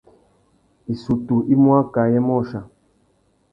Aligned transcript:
Issutu 0.93 1.35
i 1.53 1.59
mú 1.61 1.69
akā 1.81 2.01
ayê 2.07 2.19
môchia. 2.31 2.61